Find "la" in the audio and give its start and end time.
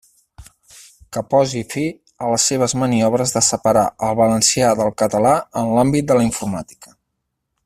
6.23-6.29